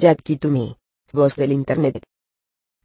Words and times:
Jackie 0.00 0.36
to 0.36 0.48
me. 0.48 0.76
Voz 1.12 1.34
del 1.34 1.50
Internet. 1.50 2.04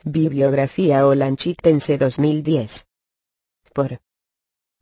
Bibliografía 0.03 1.05
Olanchitense 1.05 1.99
2010. 1.99 2.87
Por 3.71 3.99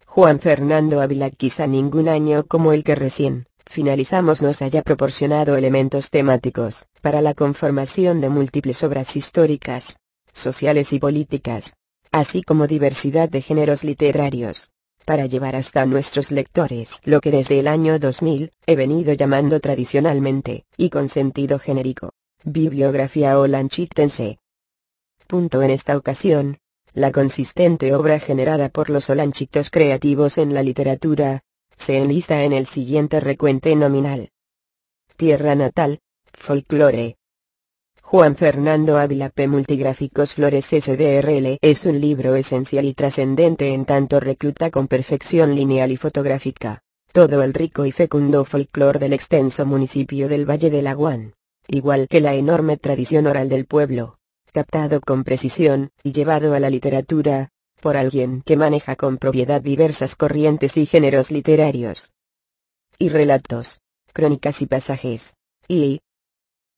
Juan 0.05 0.39
Fernando 0.39 1.01
Ávila 1.01 1.29
quizá 1.29 1.67
ningún 1.67 2.07
año 2.07 2.45
como 2.47 2.71
el 2.71 2.85
que 2.85 2.95
recién 2.95 3.47
finalizamos 3.65 4.41
nos 4.41 4.61
haya 4.61 4.81
proporcionado 4.81 5.57
elementos 5.57 6.09
temáticos 6.09 6.85
para 7.01 7.21
la 7.21 7.33
conformación 7.33 8.21
de 8.21 8.29
múltiples 8.29 8.81
obras 8.81 9.17
históricas, 9.17 9.97
sociales 10.31 10.93
y 10.93 10.99
políticas, 10.99 11.73
así 12.13 12.43
como 12.43 12.65
diversidad 12.65 13.27
de 13.27 13.41
géneros 13.41 13.83
literarios, 13.83 14.69
para 15.03 15.25
llevar 15.25 15.57
hasta 15.57 15.85
nuestros 15.85 16.31
lectores 16.31 17.01
lo 17.03 17.19
que 17.19 17.31
desde 17.31 17.59
el 17.59 17.67
año 17.67 17.99
2000 17.99 18.53
he 18.67 18.75
venido 18.77 19.11
llamando 19.11 19.59
tradicionalmente, 19.59 20.63
y 20.77 20.89
con 20.89 21.09
sentido 21.09 21.59
genérico, 21.59 22.13
bibliografía 22.43 23.39
olanchitense. 23.39 24.39
En 25.29 25.69
esta 25.69 25.95
ocasión, 25.95 26.57
la 26.93 27.11
consistente 27.11 27.93
obra 27.93 28.19
generada 28.19 28.69
por 28.69 28.89
los 28.89 29.09
olanchitos 29.09 29.69
creativos 29.69 30.37
en 30.37 30.53
la 30.53 30.61
literatura, 30.61 31.41
se 31.77 31.97
enlista 31.97 32.43
en 32.43 32.51
el 32.51 32.67
siguiente 32.67 33.19
recuente 33.19 33.75
nominal. 33.75 34.29
Tierra 35.15 35.55
natal, 35.55 35.99
folclore, 36.33 37.17
Juan 38.01 38.35
Fernando 38.35 38.97
Ávila 38.97 39.29
P. 39.29 39.47
Multigráficos 39.47 40.33
Flores 40.33 40.65
SDRL 40.65 41.57
es 41.61 41.85
un 41.85 42.01
libro 42.01 42.35
esencial 42.35 42.83
y 42.85 42.93
trascendente 42.93 43.73
en 43.73 43.85
tanto 43.85 44.19
recluta 44.19 44.69
con 44.69 44.87
perfección 44.87 45.55
lineal 45.55 45.91
y 45.91 45.97
fotográfica 45.97 46.83
todo 47.11 47.43
el 47.43 47.53
rico 47.53 47.85
y 47.85 47.91
fecundo 47.91 48.45
folclor 48.45 48.97
del 48.97 49.13
extenso 49.13 49.65
municipio 49.65 50.29
del 50.29 50.49
Valle 50.49 50.69
del 50.69 50.87
Aguán, 50.87 51.33
igual 51.71 52.09
que 52.09 52.19
la 52.19 52.35
enorme 52.35 52.75
tradición 52.75 53.27
oral 53.27 53.47
del 53.47 53.65
pueblo, 53.65 54.19
captado 54.51 54.99
con 54.99 55.23
precisión 55.23 55.91
y 56.03 56.11
llevado 56.11 56.53
a 56.53 56.59
la 56.59 56.69
literatura, 56.69 57.49
por 57.79 57.95
alguien 57.95 58.41
que 58.41 58.57
maneja 58.57 58.97
con 58.97 59.17
propiedad 59.17 59.61
diversas 59.61 60.15
corrientes 60.17 60.75
y 60.75 60.85
géneros 60.85 61.31
literarios. 61.31 62.11
Y 62.99 63.07
relatos, 63.07 63.79
crónicas 64.11 64.61
y 64.61 64.65
pasajes, 64.65 65.33
y, 65.69 66.01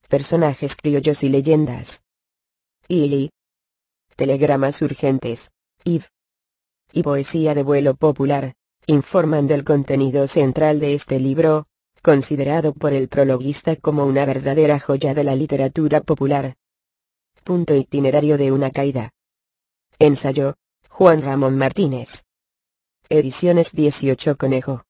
personajes 0.10 0.76
criollos 0.76 1.24
y 1.24 1.30
leyendas. 1.30 2.04
Y, 2.88 3.32
telegramas 4.16 4.80
urgentes, 4.84 5.50
y, 5.84 6.02
y 6.92 7.02
poesía 7.02 7.56
de 7.56 7.64
vuelo 7.64 7.96
popular, 7.96 8.54
informan 8.86 9.48
del 9.48 9.64
contenido 9.64 10.28
central 10.28 10.80
de 10.80 10.94
este 10.94 11.20
libro, 11.20 11.66
considerado 12.04 12.74
por 12.74 12.92
el 12.92 13.08
prologuista 13.08 13.78
como 13.78 14.06
una 14.06 14.26
verdadera 14.26 14.78
joya 14.78 15.14
de 15.14 15.24
la 15.24 15.38
literatura 15.38 16.02
popular. 16.02 16.56
Punto 17.46 17.74
itinerario 17.76 18.38
de 18.38 18.52
una 18.52 18.72
caída. 18.72 19.12
Ensayo, 20.00 20.56
Juan 20.90 21.22
Ramón 21.22 21.58
Martínez. 21.58 22.26
Ediciones 23.08 23.72
18 23.72 24.36
Conejo. 24.36 24.84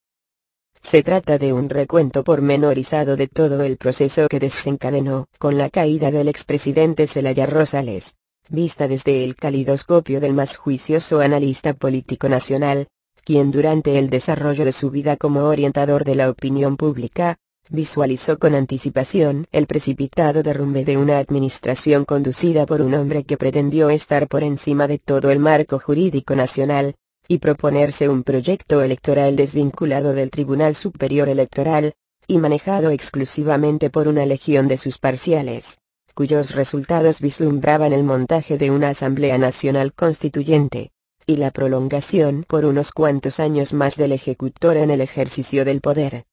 Se 0.82 1.04
trata 1.04 1.38
de 1.38 1.54
un 1.54 1.70
recuento 1.70 2.24
pormenorizado 2.24 3.16
de 3.16 3.28
todo 3.28 3.62
el 3.62 3.78
proceso 3.78 4.28
que 4.28 4.40
desencadenó 4.40 5.28
con 5.38 5.60
la 5.60 5.70
caída 5.70 6.10
del 6.10 6.28
expresidente 6.28 7.06
Celaya 7.06 7.46
Rosales, 7.46 8.16
vista 8.50 8.88
desde 8.88 9.24
el 9.24 9.36
calidoscopio 9.36 10.20
del 10.20 10.34
más 10.34 10.58
juicioso 10.58 11.22
analista 11.22 11.74
político 11.74 12.28
nacional, 12.28 12.88
quien 13.24 13.52
durante 13.52 14.00
el 14.00 14.10
desarrollo 14.10 14.66
de 14.66 14.74
su 14.74 14.92
vida 14.92 15.18
como 15.18 15.42
orientador 15.42 16.04
de 16.04 16.16
la 16.16 16.30
opinión 16.30 16.78
pública, 16.78 17.38
visualizó 17.70 18.38
con 18.38 18.56
anticipación 18.56 19.48
el 19.52 19.68
precipitado 19.68 20.44
derrumbe 20.44 20.86
de 20.86 20.98
una 20.98 21.18
administración 21.18 22.06
conducida 22.06 22.66
por 22.66 22.82
un 22.82 22.94
hombre 22.94 23.24
que 23.24 23.38
pretendió 23.38 23.90
estar 23.90 24.28
por 24.28 24.44
encima 24.44 24.88
de 24.88 25.00
todo 25.00 25.32
el 25.32 25.40
marco 25.40 25.80
jurídico 25.80 26.36
nacional, 26.36 26.96
y 27.28 27.38
proponerse 27.38 28.10
un 28.10 28.24
proyecto 28.24 28.82
electoral 28.82 29.36
desvinculado 29.36 30.14
del 30.14 30.30
Tribunal 30.30 30.76
Superior 30.76 31.30
Electoral, 31.30 31.94
y 32.28 32.38
manejado 32.38 32.90
exclusivamente 32.90 33.90
por 33.90 34.08
una 34.08 34.26
legión 34.26 34.68
de 34.68 34.78
sus 34.78 34.98
parciales, 34.98 35.80
cuyos 36.14 36.54
resultados 36.56 37.20
vislumbraban 37.22 37.94
el 37.94 38.04
montaje 38.04 38.58
de 38.58 38.72
una 38.72 38.90
Asamblea 38.90 39.38
Nacional 39.38 39.94
Constituyente, 39.94 40.92
y 41.26 41.38
la 41.38 41.52
prolongación 41.52 42.46
por 42.48 42.66
unos 42.66 42.92
cuantos 42.92 43.40
años 43.40 43.74
más 43.74 43.96
del 43.96 44.12
ejecutor 44.12 44.78
en 44.78 44.92
el 44.92 45.02
ejercicio 45.02 45.66
del 45.66 45.82
poder. 45.82 46.26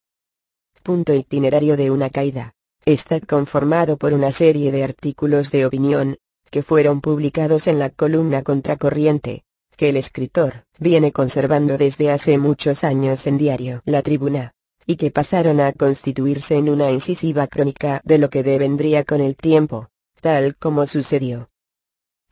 Punto 0.83 1.15
itinerario 1.15 1.77
de 1.77 1.91
una 1.91 2.11
caída. 2.11 2.55
Está 2.85 3.21
conformado 3.21 3.97
por 3.97 4.13
una 4.13 4.33
serie 4.33 4.73
de 4.73 4.85
artículos 4.85 5.51
de 5.51 5.67
opinión, 5.67 6.17
que 6.51 6.63
fueron 6.63 7.01
publicados 7.01 7.67
en 7.67 7.79
la 7.79 7.91
columna 7.91 8.43
Contracorriente, 8.43 9.45
que 9.77 9.91
el 9.91 9.97
escritor 9.97 10.65
viene 10.79 11.13
conservando 11.13 11.79
desde 11.79 12.11
hace 12.11 12.39
muchos 12.39 12.85
años 12.85 13.27
en 13.27 13.39
diario 13.39 13.83
La 13.85 14.03
Tribuna, 14.03 14.53
y 14.87 14.97
que 14.97 15.11
pasaron 15.11 15.61
a 15.61 15.73
constituirse 15.73 16.57
en 16.57 16.69
una 16.69 16.91
incisiva 16.91 17.47
crónica 17.47 18.01
de 18.05 18.19
lo 18.19 18.31
que 18.31 18.43
devendría 18.43 19.05
con 19.05 19.21
el 19.21 19.37
tiempo, 19.37 19.89
tal 20.21 20.57
como 20.57 20.87
sucedió. 20.87 21.49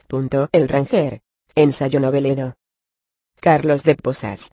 Punto. 0.08 0.48
El 0.52 0.68
Ranger. 0.68 1.20
Ensayo 1.60 1.98
novelero. 1.98 2.54
Carlos 3.40 3.82
de 3.82 3.96
Posas. 3.96 4.52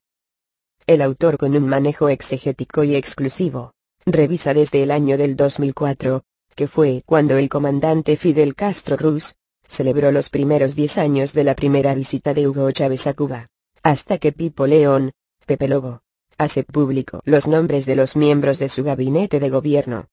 El 0.87 1.03
autor 1.03 1.37
con 1.37 1.55
un 1.55 1.69
manejo 1.69 2.09
exegético 2.09 2.83
y 2.83 2.95
exclusivo, 2.95 3.73
revisa 4.07 4.55
desde 4.55 4.81
el 4.81 4.89
año 4.89 5.15
del 5.15 5.35
2004, 5.35 6.23
que 6.55 6.67
fue 6.67 7.03
cuando 7.05 7.37
el 7.37 7.47
comandante 7.47 8.17
Fidel 8.17 8.55
Castro 8.55 8.97
Ruz, 8.97 9.35
celebró 9.67 10.11
los 10.11 10.31
primeros 10.31 10.75
diez 10.75 10.97
años 10.97 11.33
de 11.33 11.43
la 11.43 11.55
primera 11.55 11.93
visita 11.93 12.33
de 12.33 12.47
Hugo 12.47 12.71
Chávez 12.71 13.05
a 13.05 13.13
Cuba, 13.13 13.49
hasta 13.83 14.17
que 14.17 14.31
Pipo 14.31 14.65
León, 14.65 15.11
Pepe 15.45 15.67
Lobo, 15.67 16.01
hace 16.39 16.63
público 16.63 17.21
los 17.23 17.45
nombres 17.45 17.85
de 17.85 17.97
los 17.97 18.15
miembros 18.15 18.57
de 18.57 18.67
su 18.67 18.83
gabinete 18.83 19.39
de 19.39 19.51
gobierno. 19.51 20.07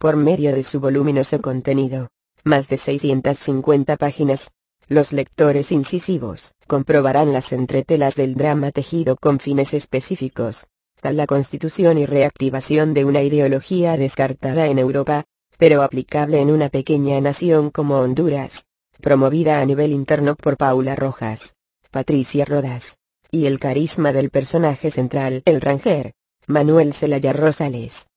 Por 0.00 0.16
medio 0.16 0.52
de 0.56 0.64
su 0.64 0.80
voluminoso 0.80 1.40
contenido, 1.40 2.08
más 2.42 2.66
de 2.66 2.78
650 2.78 3.96
páginas, 3.96 4.50
los 4.90 5.12
lectores 5.12 5.70
incisivos 5.70 6.56
comprobarán 6.66 7.32
las 7.32 7.52
entretelas 7.52 8.16
del 8.16 8.34
drama 8.34 8.72
tejido 8.72 9.16
con 9.16 9.38
fines 9.38 9.72
específicos, 9.72 10.66
tal 11.00 11.16
la 11.16 11.28
constitución 11.28 11.96
y 11.96 12.06
reactivación 12.06 12.92
de 12.92 13.04
una 13.04 13.22
ideología 13.22 13.96
descartada 13.96 14.66
en 14.66 14.80
Europa, 14.80 15.24
pero 15.58 15.82
aplicable 15.82 16.40
en 16.40 16.50
una 16.50 16.70
pequeña 16.70 17.20
nación 17.20 17.70
como 17.70 18.00
Honduras, 18.00 18.64
promovida 19.00 19.60
a 19.60 19.64
nivel 19.64 19.92
interno 19.92 20.34
por 20.34 20.56
Paula 20.56 20.96
Rojas, 20.96 21.54
Patricia 21.92 22.44
Rodas, 22.44 22.96
y 23.30 23.46
el 23.46 23.60
carisma 23.60 24.12
del 24.12 24.30
personaje 24.30 24.90
central, 24.90 25.42
el 25.44 25.60
Ranger, 25.60 26.14
Manuel 26.48 26.94
Celaya 26.94 27.32
Rosales. 27.32 28.08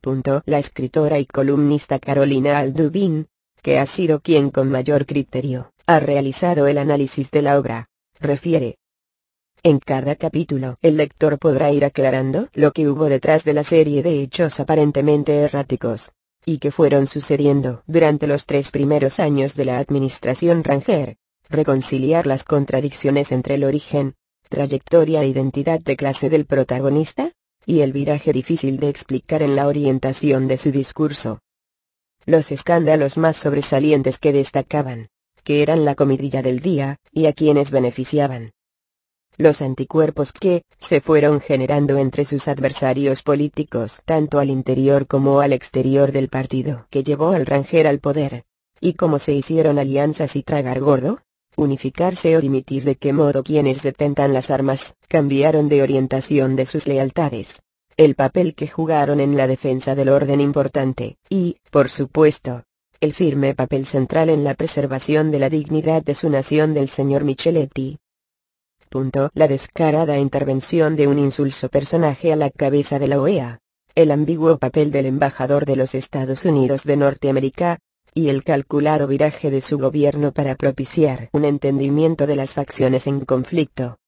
Punto. 0.00 0.42
La 0.46 0.58
escritora 0.58 1.20
y 1.20 1.26
columnista 1.26 2.00
Carolina 2.00 2.58
Aldubín, 2.58 3.28
que 3.62 3.78
ha 3.78 3.86
sido 3.86 4.20
quien 4.20 4.50
con 4.50 4.70
mayor 4.70 5.06
criterio, 5.06 5.70
ha 5.86 6.00
realizado 6.00 6.66
el 6.66 6.78
análisis 6.78 7.30
de 7.30 7.42
la 7.42 7.58
obra, 7.58 7.88
refiere. 8.20 8.78
En 9.62 9.78
cada 9.78 10.16
capítulo 10.16 10.76
el 10.82 10.96
lector 10.96 11.38
podrá 11.38 11.72
ir 11.72 11.84
aclarando 11.84 12.48
lo 12.52 12.72
que 12.72 12.88
hubo 12.88 13.06
detrás 13.06 13.44
de 13.44 13.54
la 13.54 13.64
serie 13.64 14.02
de 14.02 14.22
hechos 14.22 14.60
aparentemente 14.60 15.36
erráticos, 15.36 16.12
y 16.46 16.58
que 16.58 16.70
fueron 16.70 17.06
sucediendo 17.06 17.82
durante 17.86 18.26
los 18.26 18.46
tres 18.46 18.70
primeros 18.70 19.18
años 19.18 19.54
de 19.54 19.64
la 19.64 19.78
administración 19.78 20.64
Ranger, 20.64 21.16
reconciliar 21.48 22.26
las 22.26 22.44
contradicciones 22.44 23.32
entre 23.32 23.54
el 23.54 23.64
origen, 23.64 24.14
trayectoria 24.48 25.22
e 25.22 25.28
identidad 25.28 25.80
de 25.80 25.96
clase 25.96 26.28
del 26.28 26.46
protagonista, 26.46 27.32
y 27.66 27.80
el 27.80 27.92
viraje 27.92 28.32
difícil 28.32 28.78
de 28.78 28.90
explicar 28.90 29.42
en 29.42 29.56
la 29.56 29.66
orientación 29.66 30.48
de 30.48 30.58
su 30.58 30.70
discurso. 30.70 31.40
Los 32.26 32.52
escándalos 32.52 33.16
más 33.16 33.36
sobresalientes 33.36 34.18
que 34.18 34.32
destacaban, 34.32 35.08
que 35.44 35.62
eran 35.62 35.84
la 35.84 35.94
comidilla 35.94 36.42
del 36.42 36.60
día, 36.60 36.96
y 37.12 37.26
a 37.26 37.32
quienes 37.32 37.70
beneficiaban, 37.70 38.52
los 39.36 39.62
anticuerpos 39.62 40.32
que 40.32 40.62
se 40.78 41.00
fueron 41.00 41.40
generando 41.40 41.98
entre 41.98 42.24
sus 42.24 42.46
adversarios 42.48 43.22
políticos 43.22 44.00
tanto 44.04 44.38
al 44.38 44.50
interior 44.50 45.06
como 45.06 45.40
al 45.40 45.52
exterior 45.52 46.12
del 46.12 46.28
partido 46.28 46.86
que 46.90 47.02
llevó 47.02 47.30
al 47.30 47.46
Ranger 47.46 47.86
al 47.86 47.98
poder, 47.98 48.44
y 48.80 48.94
cómo 48.94 49.18
se 49.18 49.32
hicieron 49.32 49.78
alianzas 49.78 50.36
y 50.36 50.42
tragar 50.42 50.80
gordo, 50.80 51.20
unificarse 51.56 52.36
o 52.36 52.40
dimitir 52.40 52.84
de 52.84 52.96
qué 52.96 53.12
modo 53.12 53.42
quienes 53.42 53.82
detentan 53.82 54.32
las 54.32 54.50
armas 54.50 54.94
cambiaron 55.08 55.68
de 55.68 55.82
orientación 55.82 56.56
de 56.56 56.66
sus 56.66 56.86
lealtades, 56.86 57.62
el 57.96 58.14
papel 58.14 58.54
que 58.54 58.68
jugaron 58.68 59.20
en 59.20 59.36
la 59.36 59.46
defensa 59.46 59.94
del 59.94 60.08
orden 60.08 60.40
importante, 60.40 61.16
y, 61.28 61.56
por 61.70 61.88
supuesto, 61.88 62.64
el 63.00 63.14
firme 63.14 63.54
papel 63.54 63.86
central 63.86 64.30
en 64.30 64.44
la 64.44 64.54
preservación 64.54 65.30
de 65.30 65.38
la 65.38 65.50
dignidad 65.50 66.02
de 66.02 66.14
su 66.14 66.30
nación 66.30 66.74
del 66.74 66.88
señor 66.88 67.24
Micheletti, 67.24 67.98
la 69.34 69.48
descarada 69.48 70.18
intervención 70.18 70.94
de 70.94 71.08
un 71.08 71.18
insulso 71.18 71.68
personaje 71.68 72.32
a 72.32 72.36
la 72.36 72.50
cabeza 72.50 73.00
de 73.00 73.08
la 73.08 73.20
OEA, 73.20 73.58
el 73.96 74.12
ambiguo 74.12 74.56
papel 74.58 74.92
del 74.92 75.06
embajador 75.06 75.66
de 75.66 75.74
los 75.74 75.96
Estados 75.96 76.44
Unidos 76.44 76.84
de 76.84 76.96
Norteamérica, 76.96 77.78
y 78.14 78.28
el 78.28 78.44
calculado 78.44 79.08
viraje 79.08 79.50
de 79.50 79.60
su 79.60 79.78
gobierno 79.78 80.30
para 80.30 80.54
propiciar 80.54 81.28
un 81.32 81.44
entendimiento 81.44 82.28
de 82.28 82.36
las 82.36 82.52
facciones 82.52 83.08
en 83.08 83.24
conflicto. 83.24 83.98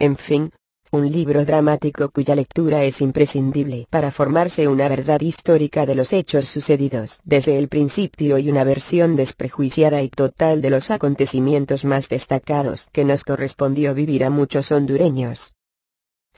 En 0.00 0.16
fin, 0.16 0.50
un 0.92 1.10
libro 1.12 1.44
dramático 1.44 2.10
cuya 2.10 2.34
lectura 2.34 2.82
es 2.82 3.00
imprescindible 3.00 3.86
para 3.90 4.10
formarse 4.10 4.66
una 4.66 4.88
verdad 4.88 5.20
histórica 5.20 5.86
de 5.86 5.94
los 5.94 6.12
hechos 6.12 6.46
sucedidos 6.46 7.20
desde 7.22 7.58
el 7.58 7.68
principio 7.68 8.38
y 8.38 8.50
una 8.50 8.64
versión 8.64 9.14
desprejuiciada 9.14 10.02
y 10.02 10.08
total 10.08 10.60
de 10.60 10.70
los 10.70 10.90
acontecimientos 10.90 11.84
más 11.84 12.08
destacados 12.08 12.88
que 12.92 13.04
nos 13.04 13.22
correspondió 13.22 13.94
vivir 13.94 14.24
a 14.24 14.30
muchos 14.30 14.72
hondureños. 14.72 15.54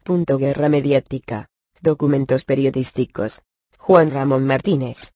Punto 0.04 0.36
Guerra 0.36 0.68
Mediática. 0.68 1.48
Documentos 1.80 2.44
periodísticos. 2.44 3.42
Juan 3.78 4.10
Ramón 4.10 4.44
Martínez. 4.44 5.12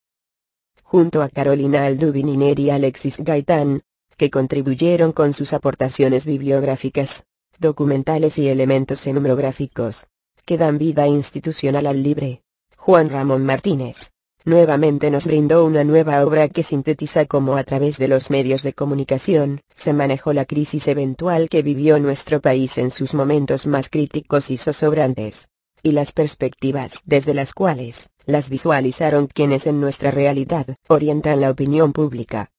Junto 0.82 1.20
a 1.20 1.28
Carolina 1.28 1.84
Aldubin 1.84 2.42
y 2.42 2.70
Alexis 2.70 3.18
Gaitán, 3.18 3.82
que 4.16 4.30
contribuyeron 4.30 5.12
con 5.12 5.34
sus 5.34 5.52
aportaciones 5.52 6.24
bibliográficas, 6.24 7.24
documentales 7.58 8.38
y 8.38 8.48
elementos 8.48 9.06
enumerográficos, 9.06 10.06
que 10.44 10.58
dan 10.58 10.78
vida 10.78 11.06
institucional 11.06 11.86
al 11.86 12.02
libre. 12.02 12.42
Juan 12.76 13.10
Ramón 13.10 13.44
Martínez, 13.44 14.12
nuevamente 14.44 15.10
nos 15.10 15.26
brindó 15.26 15.64
una 15.64 15.82
nueva 15.82 16.24
obra 16.24 16.48
que 16.48 16.62
sintetiza 16.62 17.26
cómo 17.26 17.56
a 17.56 17.64
través 17.64 17.98
de 17.98 18.06
los 18.06 18.30
medios 18.30 18.62
de 18.62 18.72
comunicación, 18.72 19.60
se 19.74 19.92
manejó 19.92 20.32
la 20.32 20.44
crisis 20.44 20.86
eventual 20.86 21.48
que 21.48 21.62
vivió 21.62 21.98
nuestro 21.98 22.40
país 22.40 22.78
en 22.78 22.90
sus 22.92 23.12
momentos 23.12 23.66
más 23.66 23.88
críticos 23.88 24.50
y 24.50 24.56
zozobrantes, 24.56 25.48
y 25.82 25.92
las 25.92 26.12
perspectivas 26.12 27.00
desde 27.04 27.34
las 27.34 27.54
cuales, 27.54 28.10
las 28.24 28.48
visualizaron 28.48 29.26
quienes 29.26 29.66
en 29.66 29.80
nuestra 29.80 30.10
realidad, 30.10 30.66
orientan 30.88 31.40
la 31.40 31.50
opinión 31.50 31.92
pública. 31.92 32.50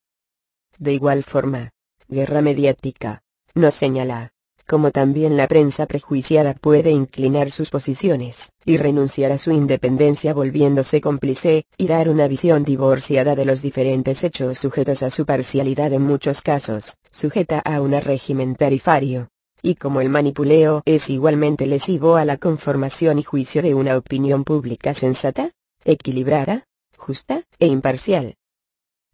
De 0.77 0.93
igual 0.93 1.23
forma, 1.23 1.71
Guerra 2.09 2.41
Mediática, 2.41 3.23
nos 3.53 3.73
señala, 3.73 4.33
como 4.67 4.91
también 4.91 5.37
la 5.37 5.47
prensa 5.47 5.85
prejuiciada 5.85 6.53
puede 6.53 6.91
inclinar 6.91 7.51
sus 7.51 7.69
posiciones, 7.69 8.51
y 8.65 8.75
renunciar 8.77 9.31
a 9.31 9.37
su 9.37 9.51
independencia 9.51 10.33
volviéndose 10.33 10.99
cómplice, 10.99 11.65
y 11.77 11.87
dar 11.87 12.09
una 12.09 12.27
visión 12.27 12.65
divorciada 12.65 13.33
de 13.35 13.45
los 13.45 13.61
diferentes 13.61 14.25
hechos 14.25 14.59
sujetos 14.59 15.03
a 15.03 15.09
su 15.09 15.25
parcialidad 15.25 15.93
en 15.93 16.01
muchos 16.01 16.41
casos, 16.41 16.97
sujeta 17.11 17.59
a 17.59 17.81
un 17.81 17.93
régimen 17.93 18.55
tarifario. 18.55 19.29
Y 19.61 19.75
como 19.75 20.01
el 20.01 20.09
manipuleo 20.09 20.83
es 20.85 21.09
igualmente 21.09 21.65
lesivo 21.65 22.17
a 22.17 22.25
la 22.25 22.37
conformación 22.37 23.19
y 23.19 23.23
juicio 23.23 23.61
de 23.61 23.73
una 23.73 23.97
opinión 23.97 24.43
pública 24.43 24.93
sensata, 24.93 25.51
equilibrada, 25.83 26.65
justa 26.97 27.43
e 27.57 27.67
imparcial. 27.67 28.35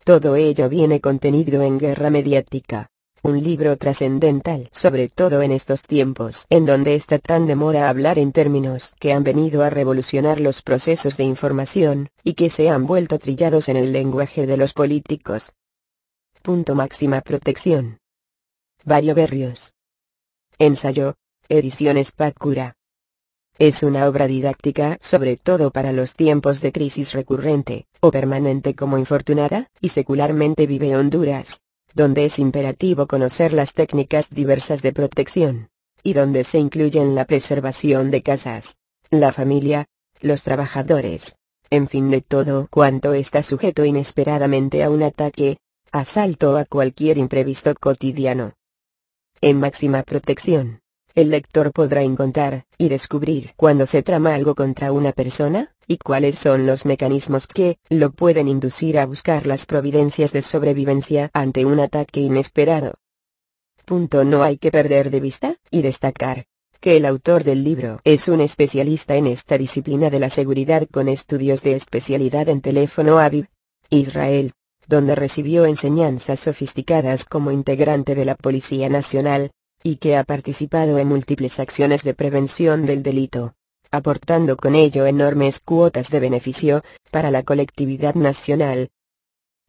Todo 0.04 0.36
ello 0.36 0.68
viene 0.68 1.00
contenido 1.00 1.62
en 1.62 1.78
Guerra 1.78 2.10
Mediática 2.10 2.90
un 3.24 3.42
libro 3.42 3.78
trascendental, 3.78 4.70
sobre 4.74 5.08
todo 5.08 5.42
en 5.42 5.54
estos 5.54 5.82
tiempos, 5.82 6.46
en 6.50 6.66
donde 6.66 6.96
está 6.96 7.20
tan 7.20 7.48
de 7.48 7.56
moda 7.56 7.90
hablar 7.90 8.20
en 8.20 8.34
términos 8.34 8.94
que 9.00 9.14
han 9.14 9.24
venido 9.24 9.64
a 9.64 9.70
revolucionar 9.70 10.42
los 10.42 10.62
procesos 10.62 11.16
de 11.16 11.24
información, 11.24 12.10
y 12.22 12.34
que 12.34 12.50
se 12.50 12.70
han 12.70 12.86
vuelto 12.86 13.20
trillados 13.20 13.70
en 13.70 13.78
el 13.78 13.94
lenguaje 13.94 14.46
de 14.46 14.58
los 14.58 14.74
políticos. 14.74 15.54
Punto 16.42 16.76
máxima 16.76 17.22
protección. 17.22 17.98
Vario 18.84 19.16
Berrios. 19.16 19.72
Ensayo, 20.60 21.16
Ediciones 21.48 22.12
Pacura. 22.12 22.76
Es 23.58 23.84
una 23.84 24.10
obra 24.10 24.28
didáctica 24.28 24.98
sobre 25.00 25.38
todo 25.38 25.72
para 25.72 25.94
los 25.94 26.16
tiempos 26.16 26.60
de 26.60 26.74
crisis 26.74 27.14
recurrente, 27.14 27.86
o 28.02 28.12
permanente 28.12 28.76
como 28.76 28.98
infortunada, 28.98 29.68
y 29.80 29.90
secularmente 29.90 30.68
vive 30.68 30.98
Honduras 30.98 31.63
donde 31.94 32.26
es 32.26 32.40
imperativo 32.40 33.08
conocer 33.08 33.54
las 33.54 33.74
técnicas 33.74 34.30
diversas 34.30 34.82
de 34.82 34.94
protección, 34.94 35.70
y 36.04 36.14
donde 36.14 36.44
se 36.44 36.60
incluyen 36.60 37.16
la 37.16 37.26
preservación 37.26 38.12
de 38.12 38.22
casas, 38.24 38.76
la 39.10 39.32
familia, 39.32 39.86
los 40.22 40.44
trabajadores, 40.44 41.36
en 41.70 41.88
fin 41.88 42.12
de 42.12 42.22
todo 42.22 42.68
cuanto 42.70 43.14
está 43.14 43.44
sujeto 43.44 43.86
inesperadamente 43.86 44.84
a 44.84 44.90
un 44.90 45.04
ataque, 45.04 45.58
asalto 45.92 46.54
o 46.54 46.58
a 46.58 46.66
cualquier 46.66 47.18
imprevisto 47.18 47.74
cotidiano. 47.80 48.54
En 49.42 49.60
máxima 49.60 50.04
protección, 50.04 50.82
el 51.16 51.30
lector 51.30 51.72
podrá 51.72 52.02
encontrar 52.02 52.66
y 52.78 52.90
descubrir 52.90 53.54
cuando 53.56 53.86
se 53.86 54.02
trama 54.02 54.34
algo 54.34 54.56
contra 54.56 54.92
una 54.92 55.12
persona, 55.12 55.73
y 55.88 55.98
cuáles 55.98 56.40
son 56.40 56.66
los 56.66 56.86
mecanismos 56.86 57.48
que 57.48 57.78
lo 57.90 58.12
pueden 58.12 58.48
inducir 58.48 58.98
a 58.98 59.06
buscar 59.06 59.46
las 59.46 59.66
providencias 59.66 60.32
de 60.32 60.42
sobrevivencia 60.42 61.30
ante 61.34 61.66
un 61.66 61.80
ataque 61.80 62.22
inesperado. 62.22 62.96
Punto 63.86 64.24
no 64.24 64.44
hay 64.44 64.58
que 64.58 64.72
perder 64.72 65.10
de 65.10 65.20
vista, 65.20 65.58
y 65.70 65.82
destacar, 65.82 66.46
que 66.80 66.98
el 66.98 67.06
autor 67.06 67.44
del 67.44 67.64
libro 67.64 68.00
es 68.04 68.28
un 68.28 68.42
especialista 68.42 69.16
en 69.16 69.28
esta 69.28 69.58
disciplina 69.58 70.10
de 70.10 70.20
la 70.20 70.30
seguridad 70.30 70.88
con 70.90 71.10
estudios 71.10 71.62
de 71.64 71.76
especialidad 71.76 72.50
en 72.50 72.62
teléfono 72.62 73.20
Aviv, 73.20 73.48
Israel, 73.90 74.54
donde 74.88 75.16
recibió 75.16 75.66
enseñanzas 75.66 76.40
sofisticadas 76.40 77.26
como 77.26 77.52
integrante 77.52 78.16
de 78.16 78.26
la 78.26 78.36
Policía 78.36 78.90
Nacional, 78.90 79.52
y 79.82 79.98
que 79.98 80.16
ha 80.16 80.24
participado 80.24 80.98
en 80.98 81.08
múltiples 81.08 81.60
acciones 81.60 82.04
de 82.04 82.14
prevención 82.14 82.86
del 82.86 83.04
delito 83.04 83.54
aportando 83.94 84.58
con 84.58 84.74
ello 84.74 85.06
enormes 85.06 85.60
cuotas 85.60 86.10
de 86.10 86.20
beneficio, 86.20 86.84
para 87.12 87.30
la 87.30 87.44
colectividad 87.44 88.16
nacional. 88.16 88.90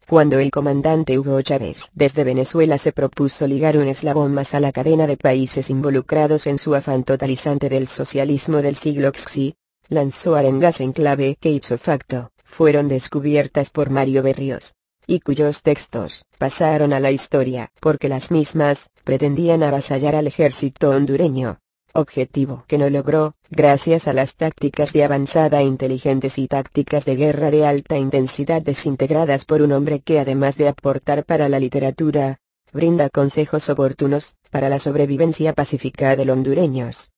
Cuando 0.09 0.39
el 0.39 0.49
comandante 0.49 1.19
Hugo 1.19 1.39
Chávez 1.43 1.91
desde 1.93 2.23
Venezuela 2.23 2.79
se 2.79 2.91
propuso 2.91 3.45
ligar 3.45 3.77
un 3.77 3.87
eslabón 3.87 4.33
más 4.33 4.55
a 4.55 4.59
la 4.59 4.71
cadena 4.71 5.05
de 5.05 5.15
países 5.15 5.69
involucrados 5.69 6.47
en 6.47 6.57
su 6.57 6.73
afán 6.73 7.03
totalizante 7.03 7.69
del 7.69 7.87
socialismo 7.87 8.63
del 8.63 8.77
siglo 8.77 9.11
XI, 9.15 9.57
lanzó 9.89 10.35
arengas 10.35 10.81
en 10.81 10.91
clave 10.91 11.37
que 11.39 11.51
ipso 11.51 11.77
facto, 11.77 12.31
fueron 12.45 12.87
descubiertas 12.87 13.69
por 13.69 13.91
Mario 13.91 14.23
Berrios, 14.23 14.73
y 15.05 15.19
cuyos 15.19 15.61
textos 15.61 16.25
pasaron 16.39 16.93
a 16.93 16.99
la 16.99 17.11
historia 17.11 17.69
porque 17.79 18.09
las 18.09 18.31
mismas 18.31 18.89
pretendían 19.03 19.61
avasallar 19.61 20.15
al 20.15 20.25
ejército 20.25 20.89
hondureño 20.89 21.59
objetivo 21.95 22.65
que 22.67 22.77
no 22.77 22.89
logró, 22.89 23.35
gracias 23.49 24.07
a 24.07 24.13
las 24.13 24.35
tácticas 24.35 24.93
de 24.93 25.03
avanzada 25.03 25.63
inteligentes 25.63 26.37
y 26.37 26.47
tácticas 26.47 27.05
de 27.05 27.15
guerra 27.15 27.51
de 27.51 27.65
alta 27.65 27.97
intensidad 27.97 28.61
desintegradas 28.61 29.45
por 29.45 29.61
un 29.61 29.71
hombre 29.71 30.01
que 30.01 30.19
además 30.19 30.57
de 30.57 30.67
aportar 30.67 31.25
para 31.25 31.49
la 31.49 31.59
literatura, 31.59 32.39
brinda 32.71 33.09
consejos 33.09 33.69
oportunos, 33.69 34.35
para 34.51 34.69
la 34.69 34.79
sobrevivencia 34.79 35.53
pacífica 35.53 36.15
de 36.15 36.25
los 36.25 36.37
hondureños. 36.37 37.11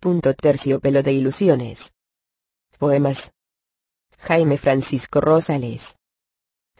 Punto 0.00 0.34
terciopelo 0.34 1.02
de 1.02 1.12
ilusiones. 1.12 1.92
Poemas. 2.78 3.32
Jaime 4.18 4.58
Francisco 4.58 5.20
Rosales. 5.20 5.96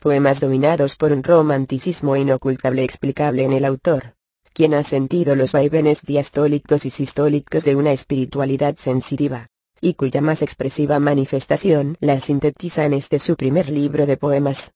Poemas 0.01 0.41
dominados 0.41 0.97
por 0.97 1.13
un 1.13 1.23
romanticismo 1.23 2.17
inocultable 2.17 2.85
explicable 2.85 3.45
en 3.45 3.53
el 3.53 3.65
autor 3.65 4.16
quien 4.57 4.73
ha 4.73 4.83
sentido 4.85 5.37
los 5.37 5.53
vaivenes 5.53 6.01
diastólicos 6.01 6.87
y 6.87 6.91
sistólicos 6.91 7.63
de 7.65 7.77
una 7.77 7.93
espiritualidad 7.93 8.75
sensitiva, 8.79 9.49
y 9.83 9.93
cuya 9.93 10.23
más 10.23 10.41
expresiva 10.41 10.99
manifestación 10.99 11.99
la 12.01 12.19
sintetiza 12.21 12.87
en 12.87 12.95
este 12.95 13.19
su 13.19 13.37
primer 13.37 13.69
libro 13.69 14.07
de 14.07 14.17
poemas. 14.17 14.73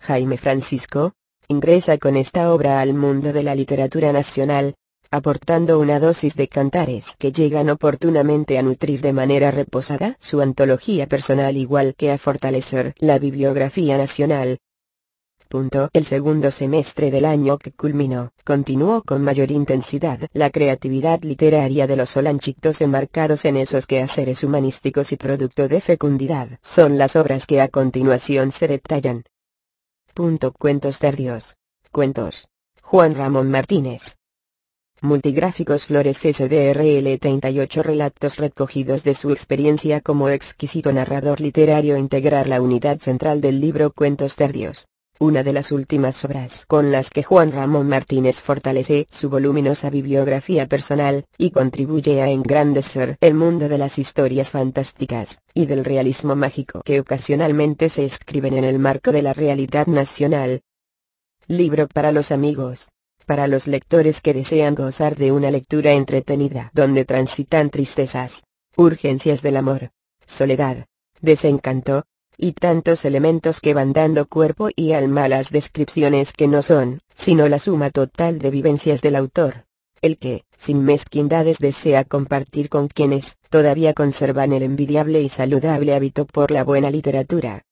Jaime 0.00 0.36
Francisco, 0.36 1.14
ingresa 1.48 1.96
con 1.96 2.14
esta 2.14 2.52
obra 2.52 2.82
al 2.82 2.92
mundo 2.92 3.32
de 3.32 3.42
la 3.42 3.54
literatura 3.54 4.12
nacional, 4.12 4.74
aportando 5.10 5.80
una 5.80 5.98
dosis 5.98 6.36
de 6.36 6.48
cantares 6.48 7.16
que 7.18 7.32
llegan 7.32 7.70
oportunamente 7.70 8.58
a 8.58 8.62
nutrir 8.62 9.00
de 9.00 9.14
manera 9.14 9.50
reposada 9.50 10.18
su 10.20 10.42
antología 10.42 11.06
personal 11.06 11.56
igual 11.56 11.94
que 11.96 12.10
a 12.10 12.18
fortalecer 12.18 12.94
la 12.98 13.18
bibliografía 13.18 13.96
nacional, 13.96 14.58
el 15.92 16.04
segundo 16.06 16.52
semestre 16.52 17.10
del 17.10 17.24
año 17.24 17.58
que 17.58 17.72
culminó, 17.72 18.32
continuó 18.44 19.02
con 19.02 19.24
mayor 19.24 19.50
intensidad 19.50 20.20
la 20.32 20.48
creatividad 20.50 21.22
literaria 21.22 21.88
de 21.88 21.96
los 21.96 22.10
solanchitos 22.10 22.80
enmarcados 22.80 23.44
en 23.44 23.56
esos 23.56 23.88
quehaceres 23.88 24.44
humanísticos 24.44 25.10
y 25.10 25.16
producto 25.16 25.66
de 25.66 25.80
fecundidad. 25.80 26.60
Son 26.62 26.98
las 26.98 27.16
obras 27.16 27.46
que 27.46 27.60
a 27.60 27.66
continuación 27.66 28.52
se 28.52 28.68
detallan. 28.68 29.24
Cuentos 30.56 31.00
tardíos. 31.00 31.56
Cuentos. 31.90 32.46
Juan 32.82 33.16
Ramón 33.16 33.50
Martínez. 33.50 34.18
Multigráficos 35.00 35.86
Flores 35.86 36.18
SDRL 36.18 37.18
38 37.18 37.82
relatos 37.82 38.36
recogidos 38.36 39.02
de 39.02 39.14
su 39.14 39.30
experiencia 39.32 40.00
como 40.00 40.28
exquisito 40.28 40.92
narrador 40.92 41.40
literario 41.40 41.96
integrar 41.96 42.46
la 42.46 42.60
unidad 42.60 43.00
central 43.00 43.40
del 43.40 43.60
libro 43.60 43.90
Cuentos 43.90 44.36
tardíos 44.36 44.89
una 45.20 45.42
de 45.42 45.52
las 45.52 45.70
últimas 45.70 46.24
obras 46.24 46.64
con 46.66 46.90
las 46.90 47.10
que 47.10 47.22
Juan 47.22 47.52
Ramón 47.52 47.86
Martínez 47.88 48.42
fortalece 48.42 49.06
su 49.10 49.28
voluminosa 49.28 49.90
bibliografía 49.90 50.66
personal, 50.66 51.26
y 51.36 51.50
contribuye 51.50 52.22
a 52.22 52.30
engrandecer 52.30 53.18
el 53.20 53.34
mundo 53.34 53.68
de 53.68 53.76
las 53.76 53.98
historias 53.98 54.50
fantásticas, 54.50 55.42
y 55.52 55.66
del 55.66 55.84
realismo 55.84 56.36
mágico 56.36 56.80
que 56.82 57.00
ocasionalmente 57.00 57.90
se 57.90 58.06
escriben 58.06 58.56
en 58.56 58.64
el 58.64 58.78
marco 58.78 59.12
de 59.12 59.20
la 59.20 59.34
realidad 59.34 59.86
nacional. 59.86 60.62
Libro 61.46 61.86
para 61.86 62.12
los 62.12 62.32
amigos. 62.32 62.88
Para 63.26 63.46
los 63.46 63.66
lectores 63.66 64.22
que 64.22 64.32
desean 64.32 64.74
gozar 64.74 65.16
de 65.16 65.32
una 65.32 65.50
lectura 65.50 65.92
entretenida 65.92 66.70
donde 66.72 67.04
transitan 67.04 67.68
tristezas, 67.68 68.42
urgencias 68.74 69.42
del 69.42 69.58
amor, 69.58 69.90
soledad, 70.26 70.86
desencanto, 71.20 72.04
y 72.40 72.52
tantos 72.52 73.04
elementos 73.04 73.60
que 73.60 73.74
van 73.74 73.92
dando 73.92 74.26
cuerpo 74.26 74.70
y 74.74 74.92
alma 74.92 75.24
a 75.24 75.28
las 75.28 75.50
descripciones 75.50 76.32
que 76.32 76.48
no 76.48 76.62
son, 76.62 77.00
sino 77.14 77.48
la 77.48 77.58
suma 77.58 77.90
total 77.90 78.38
de 78.38 78.50
vivencias 78.50 79.02
del 79.02 79.16
autor. 79.16 79.66
El 80.00 80.16
que, 80.16 80.44
sin 80.56 80.82
mezquindades 80.82 81.58
desea 81.58 82.04
compartir 82.04 82.70
con 82.70 82.88
quienes, 82.88 83.36
todavía 83.50 83.92
conservan 83.92 84.54
el 84.54 84.62
envidiable 84.62 85.20
y 85.20 85.28
saludable 85.28 85.94
hábito 85.94 86.24
por 86.24 86.50
la 86.50 86.64
buena 86.64 86.90
literatura. 86.90 87.62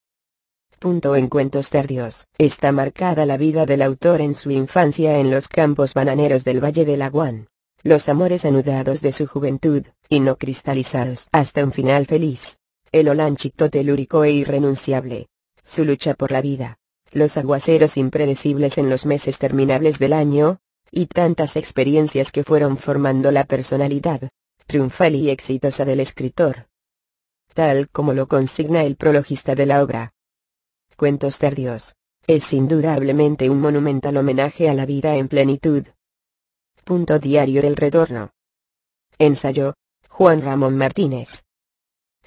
En 0.82 1.28
cuentos 1.28 1.70
tardíos. 1.70 2.28
Está 2.36 2.70
marcada 2.70 3.24
la 3.24 3.38
vida 3.38 3.64
del 3.64 3.80
autor 3.80 4.20
en 4.20 4.34
su 4.34 4.50
infancia 4.50 5.18
en 5.18 5.30
los 5.30 5.48
campos 5.48 5.94
bananeros 5.94 6.44
del 6.44 6.62
Valle 6.62 6.84
del 6.84 7.02
Aguán. 7.02 7.48
Los 7.82 8.08
amores 8.08 8.44
anudados 8.44 9.00
de 9.00 9.12
su 9.12 9.26
juventud, 9.26 9.84
y 10.10 10.20
no 10.20 10.36
cristalizados 10.36 11.28
hasta 11.32 11.64
un 11.64 11.72
final 11.72 12.06
feliz 12.06 12.58
el 12.92 13.08
olanchito 13.08 13.70
telúrico 13.70 14.24
e 14.24 14.32
irrenunciable. 14.32 15.28
Su 15.62 15.84
lucha 15.84 16.14
por 16.14 16.32
la 16.32 16.40
vida. 16.40 16.78
Los 17.12 17.36
aguaceros 17.36 17.96
impredecibles 17.96 18.78
en 18.78 18.90
los 18.90 19.06
meses 19.06 19.38
terminables 19.38 19.98
del 19.98 20.12
año, 20.12 20.60
y 20.90 21.06
tantas 21.06 21.56
experiencias 21.56 22.32
que 22.32 22.44
fueron 22.44 22.78
formando 22.78 23.30
la 23.30 23.44
personalidad, 23.44 24.30
triunfal 24.66 25.14
y 25.14 25.30
exitosa 25.30 25.84
del 25.84 26.00
escritor. 26.00 26.68
Tal 27.54 27.88
como 27.90 28.12
lo 28.12 28.28
consigna 28.28 28.84
el 28.84 28.96
prologista 28.96 29.54
de 29.54 29.66
la 29.66 29.82
obra. 29.82 30.12
Cuentos 30.96 31.38
tardíos. 31.38 31.94
Es 32.26 32.52
indudablemente 32.52 33.48
un 33.48 33.60
monumental 33.60 34.16
homenaje 34.16 34.68
a 34.68 34.74
la 34.74 34.84
vida 34.84 35.16
en 35.16 35.28
plenitud. 35.28 35.84
Punto 36.84 37.18
diario 37.18 37.62
del 37.62 37.76
retorno. 37.76 38.32
Ensayo. 39.18 39.74
Juan 40.08 40.42
Ramón 40.42 40.76
Martínez. 40.76 41.42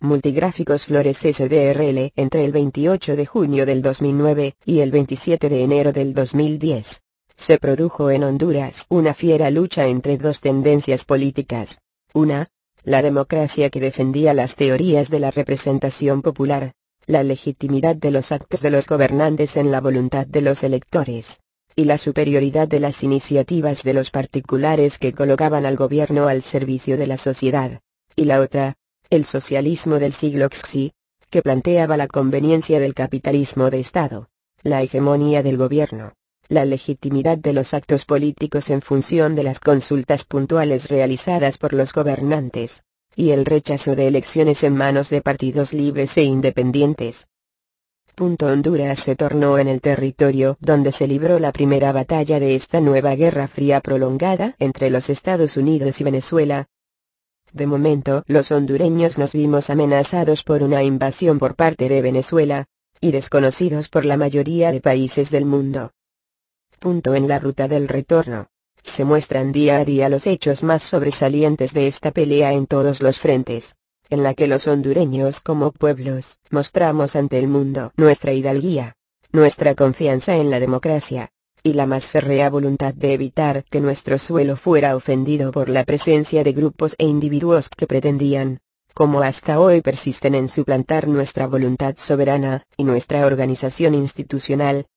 Multigráficos 0.03 0.85
Flores 0.85 1.19
SDRL 1.19 2.11
entre 2.15 2.43
el 2.43 2.51
28 2.51 3.15
de 3.15 3.27
junio 3.27 3.67
del 3.67 3.83
2009 3.83 4.55
y 4.65 4.79
el 4.79 4.89
27 4.89 5.47
de 5.47 5.63
enero 5.63 5.93
del 5.93 6.15
2010. 6.15 7.01
Se 7.35 7.59
produjo 7.59 8.09
en 8.09 8.23
Honduras 8.23 8.87
una 8.89 9.13
fiera 9.13 9.51
lucha 9.51 9.85
entre 9.85 10.17
dos 10.17 10.41
tendencias 10.41 11.05
políticas. 11.05 11.81
Una, 12.15 12.47
la 12.83 13.03
democracia 13.03 13.69
que 13.69 13.79
defendía 13.79 14.33
las 14.33 14.55
teorías 14.55 15.11
de 15.11 15.19
la 15.19 15.29
representación 15.29 16.23
popular, 16.23 16.73
la 17.05 17.21
legitimidad 17.21 17.95
de 17.95 18.09
los 18.09 18.31
actos 18.31 18.61
de 18.61 18.71
los 18.71 18.87
gobernantes 18.87 19.55
en 19.55 19.69
la 19.69 19.81
voluntad 19.81 20.25
de 20.25 20.41
los 20.41 20.63
electores, 20.63 21.41
y 21.75 21.85
la 21.85 21.99
superioridad 21.99 22.67
de 22.67 22.79
las 22.79 23.03
iniciativas 23.03 23.83
de 23.83 23.93
los 23.93 24.09
particulares 24.09 24.97
que 24.97 25.13
colocaban 25.13 25.67
al 25.67 25.75
gobierno 25.75 26.27
al 26.27 26.41
servicio 26.41 26.97
de 26.97 27.05
la 27.05 27.17
sociedad. 27.17 27.81
Y 28.15 28.25
la 28.25 28.41
otra, 28.41 28.75
el 29.11 29.25
socialismo 29.25 29.99
del 29.99 30.13
siglo 30.13 30.47
XI, 30.47 30.93
que 31.29 31.41
planteaba 31.41 31.97
la 31.97 32.07
conveniencia 32.07 32.79
del 32.79 32.93
capitalismo 32.93 33.69
de 33.69 33.81
Estado, 33.81 34.29
la 34.63 34.81
hegemonía 34.81 35.43
del 35.43 35.57
gobierno, 35.57 36.13
la 36.47 36.63
legitimidad 36.63 37.37
de 37.37 37.51
los 37.51 37.73
actos 37.73 38.05
políticos 38.05 38.69
en 38.69 38.81
función 38.81 39.35
de 39.35 39.43
las 39.43 39.59
consultas 39.59 40.23
puntuales 40.23 40.87
realizadas 40.87 41.57
por 41.57 41.73
los 41.73 41.91
gobernantes, 41.91 42.83
y 43.13 43.31
el 43.31 43.43
rechazo 43.43 43.97
de 43.97 44.07
elecciones 44.07 44.63
en 44.63 44.77
manos 44.77 45.09
de 45.09 45.21
partidos 45.21 45.73
libres 45.73 46.15
e 46.15 46.23
independientes. 46.23 47.27
Honduras 48.17 48.99
se 48.99 49.17
tornó 49.17 49.57
en 49.57 49.67
el 49.67 49.81
territorio 49.81 50.55
donde 50.61 50.93
se 50.93 51.07
libró 51.07 51.39
la 51.39 51.51
primera 51.51 51.91
batalla 51.91 52.39
de 52.39 52.55
esta 52.55 52.79
nueva 52.79 53.15
guerra 53.15 53.49
fría 53.49 53.81
prolongada 53.81 54.55
entre 54.59 54.89
los 54.89 55.09
Estados 55.09 55.57
Unidos 55.57 55.99
y 55.99 56.03
Venezuela, 56.05 56.67
de 57.53 57.67
momento, 57.67 58.23
los 58.27 58.51
hondureños 58.51 59.17
nos 59.17 59.33
vimos 59.33 59.69
amenazados 59.69 60.43
por 60.43 60.63
una 60.63 60.83
invasión 60.83 61.39
por 61.39 61.55
parte 61.55 61.89
de 61.89 62.01
Venezuela, 62.01 62.65
y 62.99 63.11
desconocidos 63.11 63.89
por 63.89 64.05
la 64.05 64.15
mayoría 64.15 64.71
de 64.71 64.79
países 64.79 65.31
del 65.31 65.45
mundo. 65.45 65.91
Punto 66.79 67.15
en 67.15 67.27
la 67.27 67.39
ruta 67.39 67.67
del 67.67 67.87
retorno. 67.87 68.47
Se 68.83 69.05
muestran 69.05 69.51
día 69.51 69.77
a 69.77 69.85
día 69.85 70.09
los 70.09 70.25
hechos 70.25 70.63
más 70.63 70.83
sobresalientes 70.83 71.73
de 71.73 71.87
esta 71.87 72.11
pelea 72.11 72.53
en 72.53 72.67
todos 72.67 73.01
los 73.01 73.19
frentes, 73.19 73.75
en 74.09 74.23
la 74.23 74.33
que 74.33 74.47
los 74.47 74.67
hondureños 74.67 75.41
como 75.41 75.71
pueblos 75.71 76.39
mostramos 76.49 77.15
ante 77.15 77.39
el 77.39 77.47
mundo 77.47 77.91
nuestra 77.97 78.33
hidalguía, 78.33 78.95
nuestra 79.31 79.75
confianza 79.75 80.37
en 80.37 80.49
la 80.49 80.59
democracia, 80.59 81.31
y 81.63 81.73
la 81.73 81.85
más 81.85 82.09
férrea 82.09 82.49
voluntad 82.49 82.93
de 82.93 83.13
evitar 83.13 83.63
que 83.65 83.81
nuestro 83.81 84.17
suelo 84.17 84.55
fuera 84.55 84.95
ofendido 84.95 85.51
por 85.51 85.69
la 85.69 85.83
presencia 85.83 86.43
de 86.43 86.53
grupos 86.53 86.95
e 86.97 87.05
individuos 87.05 87.69
que 87.69 87.87
pretendían, 87.87 88.59
como 88.93 89.21
hasta 89.21 89.59
hoy 89.59 89.81
persisten 89.81 90.35
en 90.35 90.49
suplantar 90.49 91.07
nuestra 91.07 91.47
voluntad 91.47 91.95
soberana 91.97 92.63
y 92.77 92.83
nuestra 92.83 93.25
organización 93.25 93.95
institucional. 93.95 94.87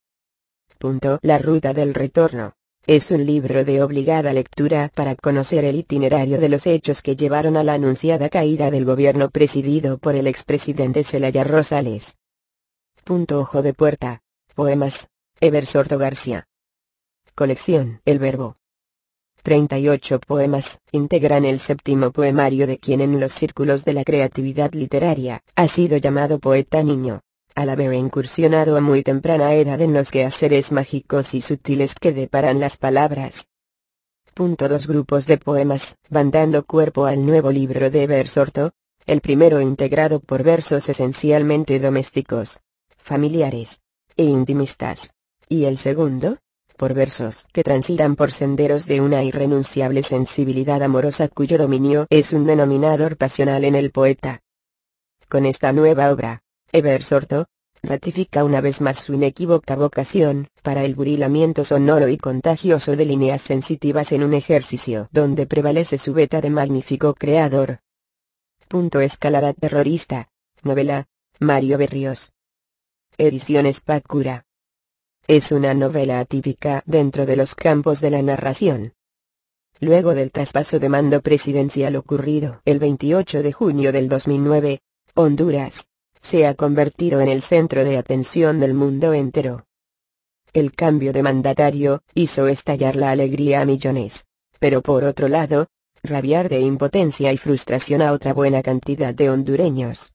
Punto. 0.79 1.19
La 1.23 1.39
ruta 1.39 1.73
del 1.73 1.95
retorno. 1.95 2.55
Es 2.87 3.11
un 3.11 3.25
libro 3.25 3.65
de 3.65 3.83
obligada 3.83 4.33
lectura 4.35 4.91
para 4.95 5.15
conocer 5.15 5.65
el 5.65 5.77
itinerario 5.77 6.39
de 6.39 6.51
los 6.51 6.67
hechos 6.67 7.01
que 7.01 7.17
llevaron 7.17 7.57
a 7.57 7.65
la 7.65 7.75
anunciada 7.75 8.29
caída 8.29 8.71
del 8.71 8.85
gobierno 8.85 9.31
presidido 9.31 9.97
por 9.97 10.17
el 10.17 10.27
expresidente 10.27 11.03
Celaya 11.03 11.45
Rosales. 11.45 12.17
Punto 13.05 13.41
Ojo 13.41 13.63
de 13.63 13.73
Puerta. 13.73 14.21
Poemas. 14.55 15.09
Eversorto 15.41 15.99
García. 15.99 16.47
Colección 17.37 18.01
El 18.05 18.21
Verbo. 18.21 18.59
38 19.43 20.21
poemas, 20.21 20.79
integran 20.93 21.45
el 21.45 21.59
séptimo 21.59 22.13
poemario 22.13 22.69
de 22.69 22.79
quien 22.79 23.01
en 23.01 23.19
los 23.19 23.33
círculos 23.33 23.85
de 23.85 23.93
la 23.93 24.05
creatividad 24.05 24.73
literaria, 24.73 25.43
ha 25.57 25.67
sido 25.67 25.97
llamado 25.97 26.39
poeta 26.39 26.85
niño, 26.85 27.23
al 27.57 27.71
haber 27.71 27.93
incursionado 27.95 28.77
a 28.77 28.81
muy 28.81 29.03
temprana 29.03 29.53
edad 29.55 29.81
en 29.81 29.93
los 29.93 30.13
quehaceres 30.13 30.71
mágicos 30.71 31.35
y 31.35 31.41
sutiles 31.41 31.97
que 31.97 32.13
deparan 32.13 32.61
las 32.61 32.77
palabras. 32.77 33.49
Dos 34.37 34.87
grupos 34.87 35.27
de 35.27 35.37
poemas, 35.37 35.97
van 36.11 36.31
dando 36.31 36.65
cuerpo 36.65 37.07
al 37.07 37.27
nuevo 37.27 37.51
libro 37.51 37.91
de 37.91 38.07
Versorto, 38.07 38.71
el 39.07 39.21
primero 39.21 39.61
integrado 39.61 40.21
por 40.21 40.45
versos 40.45 40.89
esencialmente 40.89 41.81
domésticos, 41.81 42.61
familiares, 42.97 43.81
e 44.17 44.23
intimistas, 44.23 45.15
y 45.49 45.65
el 45.65 45.79
segundo, 45.79 46.39
por 46.85 46.93
versos 46.93 47.47
que 47.51 47.65
transitan 47.65 48.15
por 48.15 48.31
senderos 48.31 48.85
de 48.85 49.01
una 49.01 49.25
irrenunciable 49.25 50.03
sensibilidad 50.03 50.83
amorosa 50.83 51.29
cuyo 51.29 51.57
dominio 51.57 52.07
es 52.11 52.35
un 52.35 52.45
denominador 52.45 53.17
pasional 53.17 53.65
en 53.65 53.75
el 53.75 53.91
poeta. 53.91 54.43
Con 55.31 55.47
esta 55.47 55.73
nueva 55.73 56.13
obra, 56.13 56.43
Eber 56.73 57.03
Sorto, 57.03 57.47
ratifica 57.83 58.45
una 58.45 58.61
vez 58.61 58.83
más 58.83 58.99
su 58.99 59.15
inequívoca 59.15 59.77
vocación, 59.77 60.49
para 60.63 60.85
el 60.85 60.95
burilamiento 60.95 61.65
sonoro 61.65 62.09
y 62.09 62.19
contagioso 62.19 62.97
de 62.97 63.07
líneas 63.07 63.41
sensitivas 63.41 64.13
en 64.13 64.23
un 64.23 64.35
ejercicio 64.35 65.09
donde 65.11 65.47
prevalece 65.47 65.97
su 65.97 66.13
beta 66.13 66.43
de 66.43 66.51
magnífico 66.51 67.15
creador. 67.15 67.79
Punto 68.69 69.01
Escalada 69.01 69.55
Terrorista. 69.55 70.29
Novela. 70.63 71.07
Mario 71.41 71.79
Berrios. 71.79 72.35
Ediciones 73.17 73.81
Pacura. 73.81 74.45
Es 75.27 75.53
una 75.53 75.73
novela 75.73 76.21
atípica 76.21 76.83
dentro 76.85 77.25
de 77.25 77.35
los 77.35 77.55
campos 77.55 78.03
de 78.03 78.11
la 78.11 78.21
narración. 78.21 78.93
Luego 79.81 80.15
del 80.15 80.31
traspaso 80.31 80.79
de 80.79 80.91
mando 80.91 81.23
presidencial 81.23 81.97
ocurrido 81.97 82.61
el 82.67 82.79
28 82.79 83.43
de 83.43 83.51
junio 83.51 83.91
del 83.91 84.11
2009, 84.11 84.81
Honduras, 85.15 85.87
se 86.21 86.47
ha 86.47 86.55
convertido 86.55 87.23
en 87.23 87.31
el 87.31 87.41
centro 87.41 87.85
de 87.85 87.97
atención 87.97 88.61
del 88.61 88.75
mundo 88.75 89.15
entero. 89.15 89.67
El 90.53 90.73
cambio 90.73 91.15
de 91.15 91.23
mandatario 91.23 92.03
hizo 92.13 92.47
estallar 92.47 92.95
la 92.95 93.11
alegría 93.11 93.63
a 93.63 93.65
millones, 93.65 94.27
pero 94.59 94.83
por 94.83 95.05
otro 95.05 95.29
lado, 95.29 95.69
rabiar 96.03 96.51
de 96.51 96.61
impotencia 96.61 97.33
y 97.33 97.39
frustración 97.39 98.03
a 98.03 98.13
otra 98.13 98.35
buena 98.35 98.63
cantidad 98.63 99.15
de 99.15 99.31
hondureños. 99.31 100.13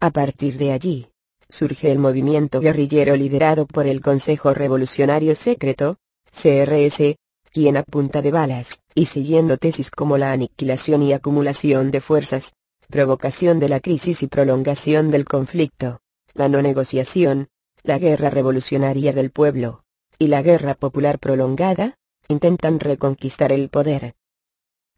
A 0.00 0.10
partir 0.10 0.56
de 0.56 0.72
allí, 0.72 1.08
surge 1.54 1.92
el 1.92 2.00
movimiento 2.00 2.60
guerrillero 2.60 3.14
liderado 3.14 3.66
por 3.66 3.86
el 3.86 4.00
Consejo 4.00 4.54
Revolucionario 4.54 5.36
Secreto, 5.36 5.98
CRS, 6.32 7.14
quien 7.52 7.76
a 7.76 7.84
punta 7.84 8.22
de 8.22 8.32
balas, 8.32 8.80
y 8.92 9.06
siguiendo 9.06 9.56
tesis 9.56 9.92
como 9.92 10.18
la 10.18 10.32
aniquilación 10.32 11.04
y 11.04 11.12
acumulación 11.12 11.92
de 11.92 12.00
fuerzas, 12.00 12.54
provocación 12.88 13.60
de 13.60 13.68
la 13.68 13.78
crisis 13.78 14.24
y 14.24 14.26
prolongación 14.26 15.12
del 15.12 15.24
conflicto, 15.24 16.00
la 16.32 16.48
no 16.48 16.60
negociación, 16.60 17.46
la 17.84 18.00
guerra 18.00 18.30
revolucionaria 18.30 19.12
del 19.12 19.30
pueblo, 19.30 19.84
y 20.18 20.26
la 20.26 20.42
guerra 20.42 20.74
popular 20.74 21.20
prolongada, 21.20 21.94
intentan 22.26 22.80
reconquistar 22.80 23.52
el 23.52 23.68
poder. 23.68 24.16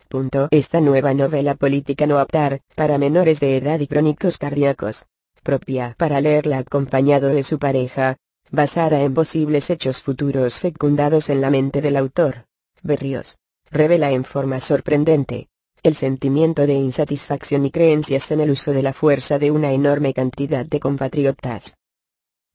Punto. 0.09 0.49
Esta 0.53 0.81
nueva 0.81 1.13
novela 1.13 1.55
política 1.55 2.07
no 2.07 2.19
aptar, 2.19 2.63
para 2.75 2.97
menores 2.97 3.41
de 3.41 3.59
edad 3.59 3.79
y 3.81 3.89
crónicos 3.89 4.39
cardíacos, 4.39 5.07
propia 5.47 5.95
para 5.97 6.21
leerla 6.21 6.59
acompañado 6.59 7.29
de 7.29 7.45
su 7.45 7.61
pareja, 7.61 8.17
basada 8.50 9.03
en 9.03 9.15
posibles 9.15 9.71
hechos 9.71 10.03
futuros 10.03 10.59
fecundados 10.59 11.31
en 11.31 11.41
la 11.41 11.50
mente 11.50 11.81
del 11.81 11.97
autor. 11.97 12.47
Berrios. 12.83 13.38
Revela 13.71 14.11
en 14.11 14.25
forma 14.25 14.59
sorprendente, 14.61 15.49
el 15.85 15.95
sentimiento 15.95 16.67
de 16.67 16.75
insatisfacción 16.75 17.65
y 17.65 17.71
creencias 17.71 18.31
en 18.33 18.41
el 18.41 18.50
uso 18.50 18.73
de 18.73 18.83
la 18.83 18.93
fuerza 18.93 19.38
de 19.38 19.53
una 19.53 19.71
enorme 19.73 20.12
cantidad 20.12 20.67
de 20.67 20.81
compatriotas. 20.81 21.76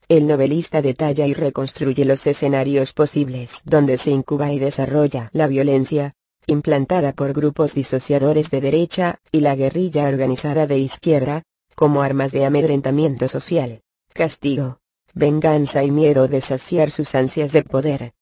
El 0.09 0.27
novelista 0.27 0.81
detalla 0.81 1.25
y 1.27 1.33
reconstruye 1.33 2.03
los 2.03 2.27
escenarios 2.27 2.91
posibles 2.91 3.61
donde 3.63 3.97
se 3.97 4.11
incuba 4.11 4.51
y 4.51 4.59
desarrolla 4.59 5.29
la 5.31 5.47
violencia, 5.47 6.13
implantada 6.45 7.13
por 7.13 7.31
grupos 7.31 7.73
disociadores 7.73 8.49
de 8.49 8.59
derecha, 8.59 9.19
y 9.31 9.39
la 9.39 9.55
guerrilla 9.55 10.09
organizada 10.09 10.67
de 10.67 10.79
izquierda, 10.79 11.43
como 11.81 12.03
armas 12.03 12.31
de 12.31 12.45
amedrentamiento 12.45 13.27
social, 13.27 13.81
castigo, 14.13 14.77
venganza 15.15 15.83
y 15.83 15.89
miedo 15.89 16.27
de 16.27 16.39
saciar 16.39 16.91
sus 16.91 17.15
ansias 17.15 17.53
de 17.53 17.63
poder. 17.63 18.13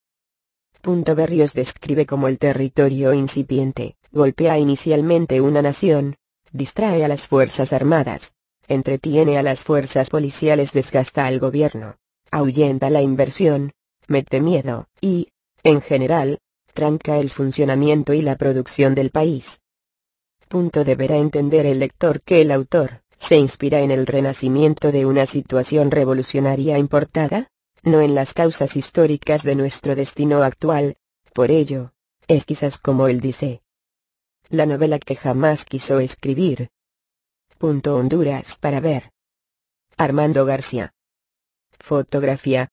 Punto 0.82 1.14
Berrios 1.14 1.52
describe 1.52 2.06
como 2.06 2.30
el 2.30 2.38
territorio 2.38 3.14
incipiente, 3.14 3.98
golpea 4.14 4.58
inicialmente 4.58 5.42
una 5.42 5.62
nación, 5.62 6.16
distrae 6.54 7.04
a 7.04 7.10
las 7.10 7.28
fuerzas 7.28 7.74
armadas, 7.74 8.32
entretiene 8.70 9.38
a 9.38 9.44
las 9.44 9.66
fuerzas 9.66 10.10
policiales, 10.10 10.72
desgasta 10.72 11.26
al 11.26 11.40
gobierno, 11.40 11.98
ahuyenta 12.32 12.90
la 12.90 13.02
inversión, 13.02 13.74
mete 14.08 14.40
miedo, 14.40 14.88
y, 15.02 15.34
en 15.64 15.82
general, 15.82 16.40
tranca 16.74 17.18
el 17.18 17.30
funcionamiento 17.30 18.14
y 18.14 18.22
la 18.22 18.38
producción 18.38 18.96
del 18.96 19.10
país. 19.10 19.60
Punto 20.48 20.86
deberá 20.86 21.18
entender 21.18 21.66
el 21.66 21.80
lector 21.80 22.22
que 22.22 22.40
el 22.40 22.52
autor, 22.52 23.02
se 23.20 23.38
inspira 23.38 23.82
en 23.82 23.92
el 23.92 24.08
renacimiento 24.08 24.92
de 24.92 25.06
una 25.06 25.26
situación 25.26 25.92
revolucionaria 25.92 26.78
importada, 26.78 27.52
no 27.84 28.02
en 28.02 28.16
las 28.16 28.34
causas 28.34 28.76
históricas 28.76 29.44
de 29.44 29.56
nuestro 29.56 29.96
destino 29.96 30.42
actual, 30.42 30.98
por 31.34 31.52
ello, 31.52 31.94
es 32.28 32.46
quizás 32.46 32.78
como 32.78 33.08
él 33.08 33.22
dice. 33.22 33.62
La 34.50 34.66
novela 34.66 35.00
que 35.00 35.16
jamás 35.16 35.66
quiso 35.66 36.00
escribir. 36.00 36.70
Honduras 37.60 38.58
para 38.60 38.80
ver. 38.80 39.12
Armando 39.98 40.46
García. 40.46 40.94
Fotografía. 41.78 42.70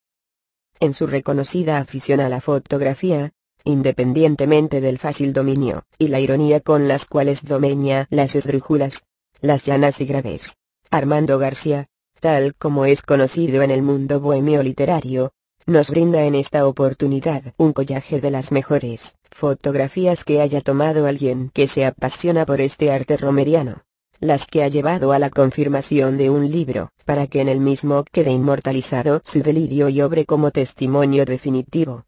En 0.78 0.94
su 0.94 1.06
reconocida 1.06 1.78
afición 1.78 2.20
a 2.20 2.28
la 2.28 2.40
fotografía, 2.40 3.32
independientemente 3.64 4.80
del 4.80 4.98
fácil 4.98 5.32
dominio 5.32 5.84
y 5.98 6.08
la 6.08 6.20
ironía 6.20 6.60
con 6.60 6.86
las 6.86 7.06
cuales 7.06 7.44
domeña 7.44 8.06
las 8.10 8.36
esdrújulas, 8.36 9.02
las 9.40 9.64
llanas 9.64 10.00
y 10.00 10.06
graves. 10.06 10.56
Armando 10.90 11.38
García, 11.38 11.86
tal 12.20 12.54
como 12.54 12.86
es 12.86 13.02
conocido 13.02 13.62
en 13.62 13.70
el 13.70 13.82
mundo 13.82 14.20
bohemio 14.20 14.62
literario, 14.62 15.32
nos 15.66 15.90
brinda 15.90 16.24
en 16.24 16.34
esta 16.34 16.66
oportunidad 16.66 17.54
un 17.56 17.72
collaje 17.72 18.20
de 18.20 18.30
las 18.30 18.52
mejores 18.52 19.16
fotografías 19.30 20.24
que 20.24 20.40
haya 20.40 20.60
tomado 20.60 21.06
alguien 21.06 21.50
que 21.52 21.68
se 21.68 21.84
apasiona 21.84 22.46
por 22.46 22.60
este 22.60 22.90
arte 22.90 23.16
romeriano, 23.16 23.82
las 24.20 24.46
que 24.46 24.62
ha 24.62 24.68
llevado 24.68 25.12
a 25.12 25.18
la 25.18 25.28
confirmación 25.28 26.16
de 26.16 26.30
un 26.30 26.50
libro, 26.50 26.90
para 27.04 27.26
que 27.26 27.40
en 27.40 27.48
el 27.48 27.60
mismo 27.60 28.04
quede 28.10 28.30
inmortalizado 28.30 29.20
su 29.24 29.42
delirio 29.42 29.88
y 29.88 30.00
obre 30.00 30.24
como 30.24 30.52
testimonio 30.52 31.24
definitivo. 31.24 32.06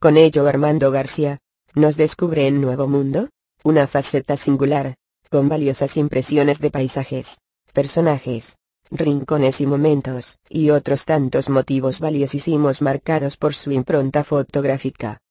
Con 0.00 0.16
ello 0.16 0.48
Armando 0.48 0.90
García, 0.90 1.38
nos 1.74 1.96
descubre 1.96 2.46
en 2.46 2.60
Nuevo 2.60 2.88
Mundo, 2.88 3.28
una 3.62 3.86
faceta 3.86 4.36
singular, 4.36 4.96
con 5.32 5.48
valiosas 5.48 5.96
impresiones 5.96 6.58
de 6.58 6.70
paisajes, 6.70 7.38
personajes, 7.72 8.58
rincones 8.90 9.62
y 9.62 9.66
momentos, 9.66 10.36
y 10.50 10.68
otros 10.68 11.06
tantos 11.06 11.48
motivos 11.48 12.00
valiosísimos 12.00 12.82
marcados 12.82 13.38
por 13.38 13.54
su 13.54 13.72
impronta 13.72 14.24
fotográfica. 14.24 15.22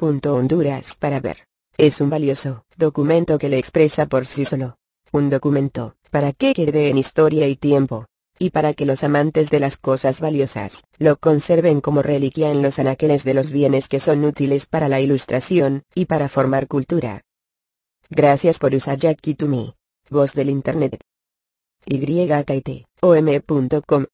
Honduras 0.00 0.96
para 0.98 1.20
ver. 1.20 1.46
Es 1.78 2.00
un 2.00 2.10
valioso 2.10 2.64
documento 2.76 3.38
que 3.38 3.48
le 3.48 3.58
expresa 3.58 4.06
por 4.06 4.26
sí 4.26 4.44
solo. 4.44 4.76
Un 5.12 5.30
documento, 5.30 5.94
para 6.10 6.32
que 6.32 6.52
quede 6.52 6.88
en 6.88 6.98
historia 6.98 7.46
y 7.46 7.54
tiempo, 7.54 8.06
y 8.40 8.50
para 8.50 8.74
que 8.74 8.86
los 8.86 9.04
amantes 9.04 9.50
de 9.50 9.60
las 9.60 9.76
cosas 9.76 10.18
valiosas, 10.18 10.82
lo 10.98 11.16
conserven 11.16 11.80
como 11.80 12.02
reliquia 12.02 12.50
en 12.50 12.60
los 12.60 12.80
anaqueles 12.80 13.22
de 13.22 13.34
los 13.34 13.52
bienes 13.52 13.86
que 13.86 14.00
son 14.00 14.24
útiles 14.24 14.66
para 14.66 14.88
la 14.88 15.00
ilustración, 15.00 15.84
y 15.94 16.06
para 16.06 16.28
formar 16.28 16.66
cultura. 16.66 17.22
Gracias 18.14 18.58
por 18.58 18.74
usar 18.74 18.98
Jackie 18.98 19.34
to 19.34 19.46
Me, 19.46 19.72
voz 20.10 20.34
del 20.34 20.50
Internet. 20.50 21.00
YKT, 21.86 22.84
om.com 23.00 24.04